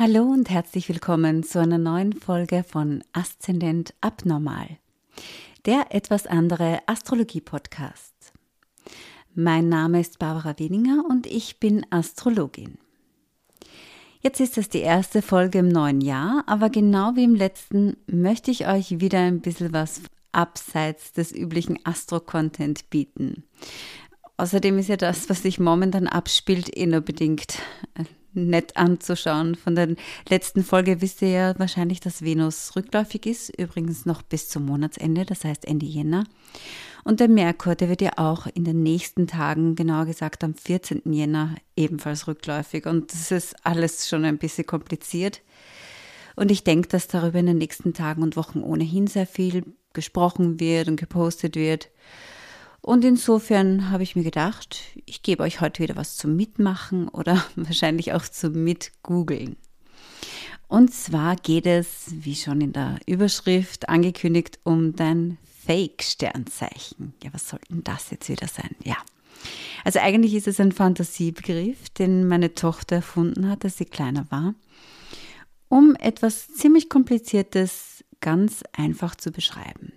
[0.00, 4.78] Hallo und herzlich willkommen zu einer neuen Folge von Aszendent Abnormal,
[5.66, 8.14] der etwas andere Astrologie-Podcast.
[9.34, 12.78] Mein Name ist Barbara Wieninger und ich bin Astrologin.
[14.20, 18.52] Jetzt ist es die erste Folge im neuen Jahr, aber genau wie im letzten möchte
[18.52, 23.42] ich euch wieder ein bisschen was abseits des üblichen Astro-Content bieten.
[24.36, 27.58] Außerdem ist ja das, was sich momentan abspielt, eh nur bedingt
[28.32, 29.54] nett anzuschauen.
[29.54, 29.94] Von der
[30.28, 35.24] letzten Folge wisst ihr ja wahrscheinlich, dass Venus rückläufig ist, übrigens noch bis zum Monatsende,
[35.24, 36.24] das heißt Ende Jänner.
[37.04, 41.02] Und der Merkur, der wird ja auch in den nächsten Tagen, genauer gesagt am 14.
[41.12, 42.86] Jänner, ebenfalls rückläufig.
[42.86, 45.40] Und das ist alles schon ein bisschen kompliziert.
[46.36, 50.60] Und ich denke, dass darüber in den nächsten Tagen und Wochen ohnehin sehr viel gesprochen
[50.60, 51.90] wird und gepostet wird.
[52.80, 57.44] Und insofern habe ich mir gedacht, ich gebe euch heute wieder was zum Mitmachen oder
[57.56, 59.56] wahrscheinlich auch zum Mitgoogeln.
[60.68, 67.14] Und zwar geht es, wie schon in der Überschrift angekündigt, um dein Fake-Sternzeichen.
[67.22, 68.76] Ja, was soll denn das jetzt wieder sein?
[68.84, 68.96] Ja.
[69.84, 74.54] Also eigentlich ist es ein Fantasiebegriff, den meine Tochter erfunden hat, als sie kleiner war,
[75.68, 79.92] um etwas ziemlich Kompliziertes ganz einfach zu beschreiben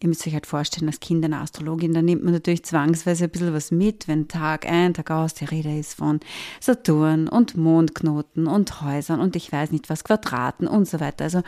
[0.00, 3.30] ihr müsst euch halt vorstellen, als Kind einer Astrologin, da nimmt man natürlich zwangsweise ein
[3.30, 6.20] bisschen was mit, wenn Tag ein, Tag aus die Rede ist von
[6.60, 11.24] Saturn und Mondknoten und Häusern und ich weiß nicht was, Quadraten und so weiter.
[11.24, 11.42] Also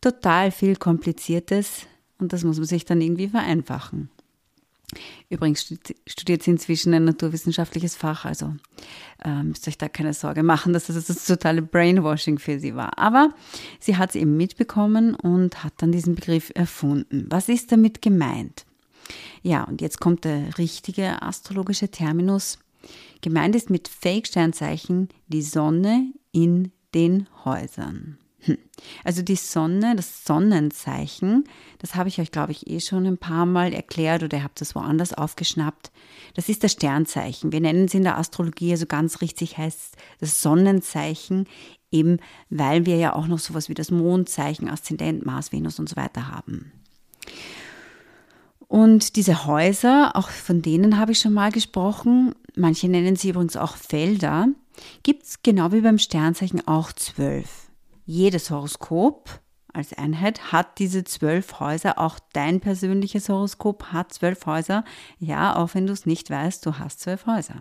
[0.00, 1.86] total viel Kompliziertes
[2.18, 4.10] und das muss man sich dann irgendwie vereinfachen.
[5.28, 5.74] Übrigens
[6.06, 8.54] studiert sie inzwischen ein naturwissenschaftliches Fach, also
[9.22, 12.98] äh, müsst euch da keine Sorge machen, dass das das totale Brainwashing für sie war.
[12.98, 13.34] Aber
[13.80, 17.26] sie hat es eben mitbekommen und hat dann diesen Begriff erfunden.
[17.28, 18.64] Was ist damit gemeint?
[19.42, 22.58] Ja, und jetzt kommt der richtige astrologische Terminus.
[23.20, 28.18] Gemeint ist mit Fake-Sternzeichen die Sonne in den Häusern.
[28.40, 28.58] Hm.
[29.04, 31.44] Also die Sonne, das Sonnenzeichen,
[31.78, 34.60] das habe ich euch, glaube ich, eh schon ein paar Mal erklärt oder ihr habt
[34.60, 35.90] das woanders aufgeschnappt.
[36.34, 37.52] Das ist das Sternzeichen.
[37.52, 41.46] Wir nennen es in der Astrologie, also ganz richtig heißt das Sonnenzeichen,
[41.90, 42.18] eben
[42.50, 46.28] weil wir ja auch noch sowas wie das Mondzeichen, Aszendent, Mars, Venus und so weiter
[46.28, 46.72] haben.
[48.68, 53.56] Und diese Häuser, auch von denen habe ich schon mal gesprochen, manche nennen sie übrigens
[53.56, 54.48] auch Felder,
[55.02, 57.67] gibt es genau wie beim Sternzeichen auch zwölf.
[58.10, 59.28] Jedes Horoskop
[59.74, 61.98] als Einheit hat diese zwölf Häuser.
[61.98, 64.82] Auch dein persönliches Horoskop hat zwölf Häuser.
[65.18, 67.60] Ja, auch wenn du es nicht weißt, du hast zwölf Häuser.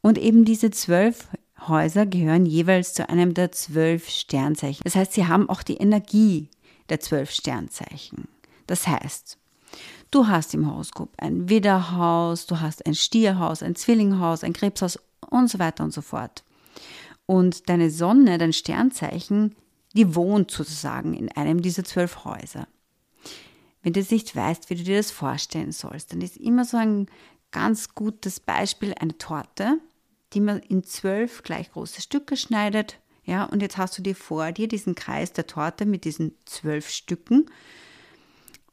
[0.00, 1.28] Und eben diese zwölf
[1.68, 4.80] Häuser gehören jeweils zu einem der zwölf Sternzeichen.
[4.84, 6.48] Das heißt, sie haben auch die Energie
[6.88, 8.28] der zwölf Sternzeichen.
[8.66, 9.36] Das heißt,
[10.12, 14.98] du hast im Horoskop ein Widderhaus, du hast ein Stierhaus, ein Zwillinghaus, ein Krebshaus
[15.28, 16.42] und so weiter und so fort.
[17.26, 19.54] Und deine Sonne, dein Sternzeichen,
[19.94, 22.68] die wohnt sozusagen in einem dieser zwölf Häuser.
[23.82, 26.76] Wenn du jetzt nicht weißt, wie du dir das vorstellen sollst, dann ist immer so
[26.76, 27.06] ein
[27.50, 29.78] ganz gutes Beispiel eine Torte,
[30.32, 32.98] die man in zwölf gleich große Stücke schneidet.
[33.24, 36.90] Ja, und jetzt hast du dir vor dir diesen Kreis der Torte mit diesen zwölf
[36.90, 37.46] Stücken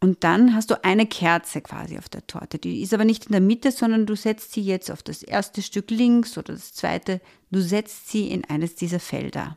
[0.03, 2.58] und dann hast du eine Kerze quasi auf der Torte.
[2.59, 5.62] Die ist aber nicht in der Mitte, sondern du setzt sie jetzt auf das erste
[5.62, 7.22] Stück links oder das zweite.
[7.52, 9.56] Du setzt sie in eines dieser Felder.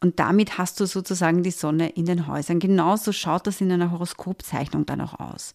[0.00, 2.60] Und damit hast du sozusagen die Sonne in den Häusern.
[2.60, 5.52] Genauso schaut das in einer Horoskopzeichnung dann auch aus.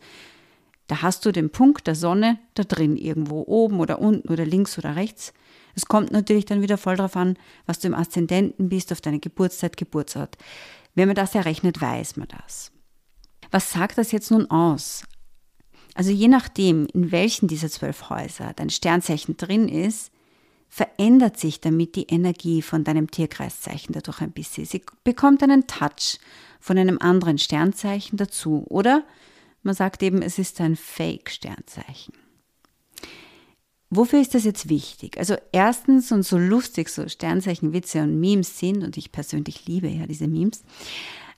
[0.85, 4.77] Da hast du den Punkt der Sonne da drin, irgendwo oben oder unten oder links
[4.77, 5.33] oder rechts.
[5.73, 7.35] Es kommt natürlich dann wieder voll darauf an,
[7.65, 10.37] was du im Aszendenten bist, auf deine Geburtszeit, Geburtsort.
[10.93, 12.72] Wenn man das errechnet, weiß man das.
[13.53, 15.03] Was sagt das jetzt nun aus?
[15.93, 20.11] Also je nachdem, in welchen dieser zwölf Häuser dein Sternzeichen drin ist,
[20.69, 24.65] verändert sich damit die Energie von deinem Tierkreiszeichen dadurch ein bisschen.
[24.65, 26.17] Sie bekommt einen Touch
[26.59, 28.65] von einem anderen Sternzeichen dazu.
[28.69, 29.03] Oder
[29.61, 32.15] man sagt eben, es ist ein Fake-Sternzeichen.
[33.91, 35.19] Wofür ist das jetzt wichtig?
[35.19, 40.07] Also erstens, und so lustig so Sternzeichenwitze und Memes sind, und ich persönlich liebe ja
[40.07, 40.63] diese Memes,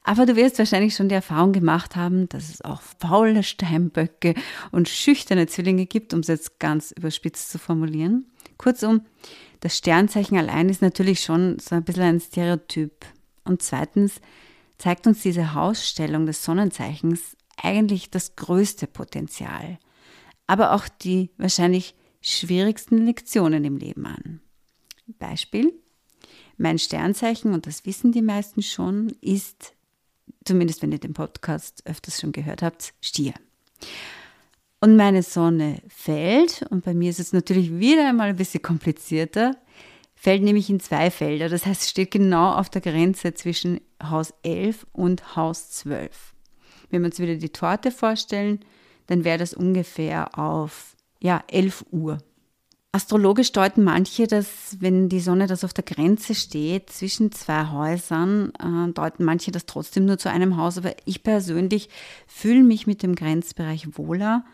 [0.06, 4.36] aber du wirst wahrscheinlich schon die Erfahrung gemacht haben, dass es auch faule Steinböcke
[4.72, 8.28] und schüchterne Zwillinge gibt, um es jetzt ganz überspitzt zu formulieren.
[8.58, 9.02] Kurzum,
[9.62, 13.06] das Sternzeichen allein ist natürlich schon so ein bisschen ein Stereotyp.
[13.46, 14.22] Und zweitens
[14.78, 19.80] zeigt uns diese Hausstellung des Sonnenzeichens eigentlich das größte Potenzial,
[20.46, 24.42] aber auch die wahrscheinlich schwierigsten Lektionen im Leben an.
[25.08, 25.74] Beispiel.
[26.58, 29.75] Mein Sternzeichen, und das wissen die meisten schon, ist
[30.46, 33.34] zumindest wenn ihr den Podcast öfters schon gehört habt, Stier.
[34.80, 39.56] Und meine Sonne fällt, und bei mir ist es natürlich wieder einmal ein bisschen komplizierter,
[40.16, 41.50] fällt nämlich in zwei Felder.
[41.50, 46.34] Das heißt, es steht genau auf der Grenze zwischen Haus 11 und Haus 12.
[46.90, 48.60] Wenn wir uns wieder die Torte vorstellen,
[49.08, 52.20] dann wäre das ungefähr auf ja, 11 Uhr.
[52.96, 58.54] Astrologisch deuten manche, dass wenn die Sonne das auf der Grenze steht zwischen zwei Häusern,
[58.58, 60.78] äh, deuten manche das trotzdem nur zu einem Haus.
[60.78, 61.90] Aber ich persönlich
[62.26, 64.46] fühle mich mit dem Grenzbereich wohler,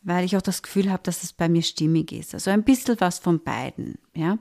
[0.00, 2.32] weil ich auch das Gefühl habe, dass es bei mir stimmig ist.
[2.32, 3.98] Also ein bisschen was von beiden.
[4.14, 4.38] Ja?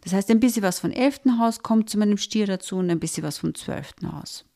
[0.00, 1.20] Das heißt, ein bisschen was vom 11.
[1.38, 3.92] Haus kommt zu meinem Stier dazu und ein bisschen was vom 12.
[4.10, 4.46] Haus.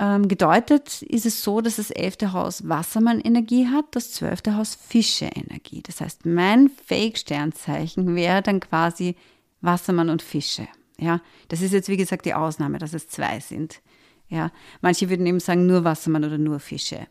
[0.00, 2.32] Ähm, gedeutet ist es so, dass das 11.
[2.32, 4.40] Haus Wassermann-Energie hat, das 12.
[4.56, 5.82] Haus Fische-Energie.
[5.82, 9.14] Das heißt, mein Fake-Sternzeichen wäre dann quasi
[9.60, 10.66] Wassermann und Fische.
[10.98, 13.82] Ja, das ist jetzt wie gesagt die Ausnahme, dass es zwei sind.
[14.28, 14.50] Ja,
[14.80, 17.06] manche würden eben sagen nur Wassermann oder nur Fische.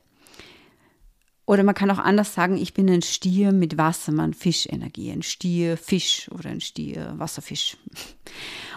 [1.45, 5.77] Oder man kann auch anders sagen, ich bin ein Stier mit Wassermann, Fischenergie, ein Stier,
[5.77, 7.77] Fisch oder ein Stier, Wasserfisch.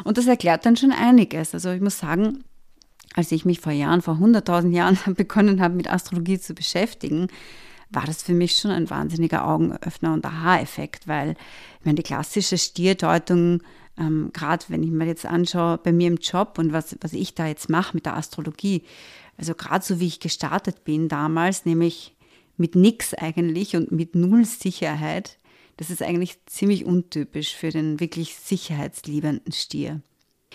[0.05, 1.55] Und das erklärt dann schon einiges.
[1.55, 2.45] Also ich muss sagen,
[3.15, 7.29] als ich mich vor Jahren, vor 100.000 Jahren begonnen habe, mit Astrologie zu beschäftigen,
[7.91, 11.37] war das für mich schon ein wahnsinniger Augenöffner und Aha-Effekt, weil
[11.79, 13.63] ich meine, die klassische Stierdeutung,
[13.99, 17.35] ähm, gerade wenn ich mir jetzt anschaue, bei mir im Job und was, was ich
[17.35, 18.83] da jetzt mache mit der Astrologie,
[19.37, 22.17] also gerade so wie ich gestartet bin damals, nämlich
[22.57, 25.39] mit nichts eigentlich und mit null Sicherheit,
[25.77, 30.01] das ist eigentlich ziemlich untypisch für den wirklich sicherheitsliebenden Stier.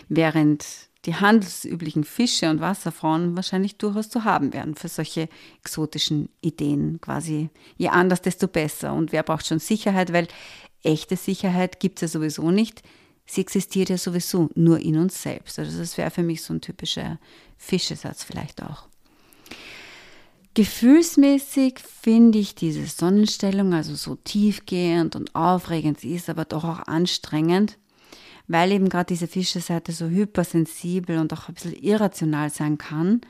[0.10, 0.65] Während
[1.06, 5.30] die handelsüblichen Fische und Wasserfrauen wahrscheinlich durchaus zu haben werden für solche
[5.60, 7.00] exotischen Ideen.
[7.02, 8.94] Quasi je anders, desto besser.
[8.94, 10.12] Und wer braucht schon Sicherheit?
[10.12, 10.28] Weil
[10.84, 12.82] echte Sicherheit gibt es ja sowieso nicht.
[13.26, 15.60] Sie existiert ja sowieso nur in uns selbst.
[15.60, 17.20] Also das wäre für mich so ein typischer
[17.58, 18.88] Fischesatz vielleicht auch.
[20.54, 26.00] Gefühlsmäßig finde ich diese Sonnenstellung also so tiefgehend und aufregend.
[26.00, 27.78] Sie ist aber doch auch anstrengend
[28.48, 33.22] weil eben gerade diese Fischerseite so hypersensibel und auch ein bisschen irrational sein kann.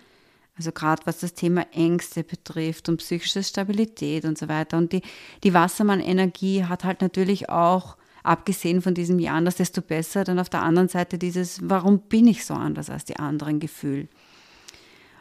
[0.57, 4.77] Also gerade was das Thema Ängste betrifft und psychische Stabilität und so weiter.
[4.77, 5.01] Und die,
[5.43, 10.49] die Wassermann-Energie hat halt natürlich auch, abgesehen von diesem Jahr anders, desto besser, dann auf
[10.49, 14.09] der anderen Seite dieses, warum bin ich so anders als die anderen Gefühl.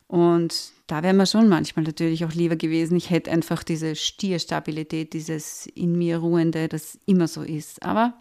[0.09, 5.13] Und da wäre mir schon manchmal natürlich auch lieber gewesen, ich hätte einfach diese Stierstabilität,
[5.13, 7.83] dieses in mir ruhende, das immer so ist.
[7.83, 8.15] Aber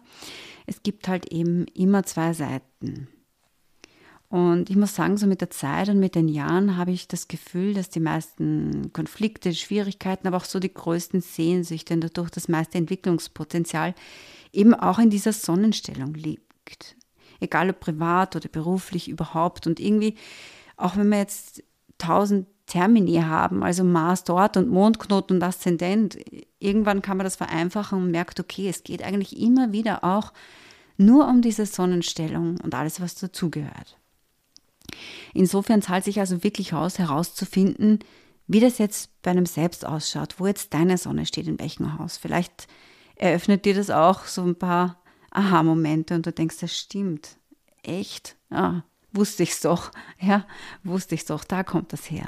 [0.66, 3.08] es gibt halt eben immer zwei Seiten.
[4.28, 7.28] Und ich muss sagen, so mit der Zeit und mit den Jahren habe ich das
[7.28, 12.48] Gefühl, dass die meisten Konflikte, Schwierigkeiten, aber auch so die größten Sehnsüchte und dadurch das
[12.48, 13.94] meiste Entwicklungspotenzial
[14.52, 16.96] eben auch in dieser Sonnenstellung liegt.
[17.38, 19.66] Egal ob privat oder beruflich überhaupt.
[19.68, 20.16] Und irgendwie,
[20.76, 21.62] auch wenn wir jetzt
[21.98, 26.18] tausend Termini haben, also Mars dort und Mondknoten und Aszendent.
[26.58, 30.32] Irgendwann kann man das vereinfachen und merkt, okay, es geht eigentlich immer wieder auch
[30.96, 33.98] nur um diese Sonnenstellung und alles, was dazugehört.
[35.34, 38.00] Insofern zahlt sich also wirklich aus, herauszufinden,
[38.46, 42.16] wie das jetzt bei einem selbst ausschaut, wo jetzt deine Sonne steht, in welchem Haus.
[42.16, 42.68] Vielleicht
[43.16, 47.36] eröffnet dir das auch so ein paar Aha-Momente und du denkst, das stimmt.
[47.82, 48.36] Echt?
[48.50, 48.82] Ah,
[49.12, 49.90] wusste ich's doch.
[50.20, 50.46] Ja,
[50.84, 51.44] wusste ich's doch.
[51.44, 52.26] Da kommt das her.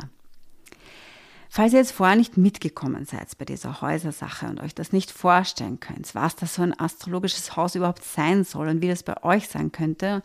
[1.58, 5.80] Falls ihr jetzt vorher nicht mitgekommen seid bei dieser Häusersache und euch das nicht vorstellen
[5.80, 9.48] könnt, was das so ein astrologisches Haus überhaupt sein soll und wie das bei euch
[9.48, 10.22] sein könnte,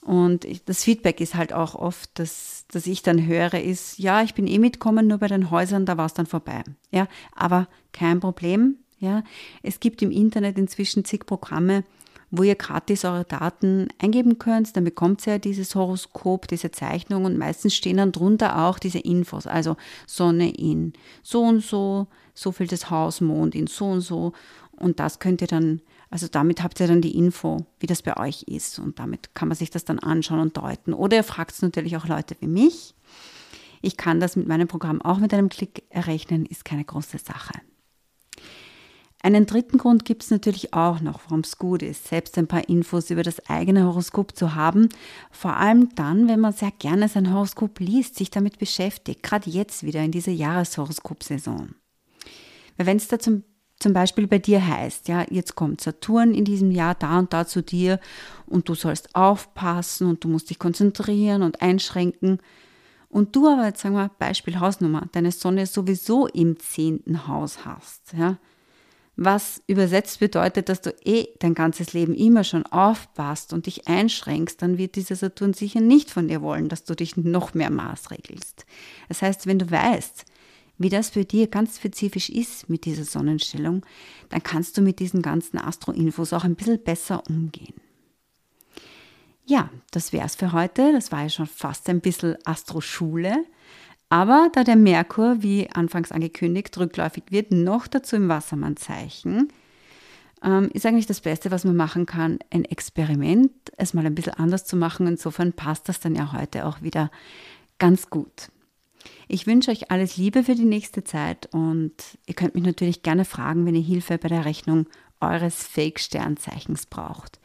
[0.00, 4.34] und das Feedback ist halt auch oft, dass, dass ich dann höre, ist, ja, ich
[4.34, 6.64] bin eh mitgekommen, nur bei den Häusern, da war es dann vorbei.
[6.90, 8.78] Ja, aber kein Problem.
[8.98, 9.22] Ja,
[9.62, 11.84] es gibt im Internet inzwischen zig Programme,
[12.30, 14.76] wo ihr gratis eure Daten eingeben könnt.
[14.76, 19.46] Dann bekommt ihr dieses Horoskop, diese Zeichnung und meistens stehen dann drunter auch diese Infos.
[19.46, 24.32] Also Sonne in so und so, so viel das Haus, Mond in so und so.
[24.72, 28.16] Und das könnt ihr dann, also damit habt ihr dann die Info, wie das bei
[28.16, 28.78] euch ist.
[28.78, 30.94] Und damit kann man sich das dann anschauen und deuten.
[30.94, 32.94] Oder ihr fragt natürlich auch Leute wie mich.
[33.82, 37.54] Ich kann das mit meinem Programm auch mit einem Klick errechnen, ist keine große Sache.
[39.22, 42.68] Einen dritten Grund gibt es natürlich auch noch, warum es gut ist, selbst ein paar
[42.70, 44.88] Infos über das eigene Horoskop zu haben.
[45.30, 49.82] Vor allem dann, wenn man sehr gerne sein Horoskop liest, sich damit beschäftigt, gerade jetzt
[49.82, 51.74] wieder in dieser Jahreshoroskop-Saison.
[52.78, 53.44] Weil wenn es da zum,
[53.78, 57.46] zum Beispiel bei dir heißt, ja, jetzt kommt Saturn in diesem Jahr da und da
[57.46, 58.00] zu dir
[58.46, 62.38] und du sollst aufpassen und du musst dich konzentrieren und einschränken,
[63.10, 68.14] und du aber jetzt sagen wir Beispiel Hausnummer, deine Sonne sowieso im zehnten Haus hast,
[68.16, 68.38] ja,
[69.16, 74.62] was übersetzt bedeutet, dass du eh dein ganzes Leben immer schon aufpasst und dich einschränkst,
[74.62, 78.64] dann wird dieser Saturn sicher nicht von dir wollen, dass du dich noch mehr maßregelst.
[79.08, 80.24] Das heißt, wenn du weißt,
[80.78, 83.84] wie das für dir ganz spezifisch ist mit dieser Sonnenstellung,
[84.30, 87.74] dann kannst du mit diesen ganzen Astro-Infos auch ein bisschen besser umgehen.
[89.44, 90.92] Ja, das wäre es für heute.
[90.92, 93.44] Das war ja schon fast ein bisschen Astro-Schule.
[94.10, 99.50] Aber da der Merkur, wie anfangs angekündigt, rückläufig wird, noch dazu im Wassermannzeichen,
[100.42, 104.34] ähm, ist eigentlich das Beste, was man machen kann, ein Experiment, es mal ein bisschen
[104.34, 105.06] anders zu machen.
[105.06, 107.12] Insofern passt das dann ja heute auch wieder
[107.78, 108.50] ganz gut.
[109.28, 111.92] Ich wünsche euch alles Liebe für die nächste Zeit und
[112.26, 114.86] ihr könnt mich natürlich gerne fragen, wenn ihr Hilfe bei der Rechnung
[115.20, 117.38] eures Fake-Sternzeichens braucht.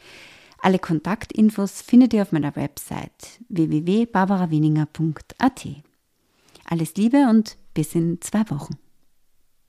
[0.60, 5.85] Alle Kontaktinfos findet ihr auf meiner Website www.barbarawininger.at.
[6.65, 8.77] Alles Liebe und bis in zwei Wochen.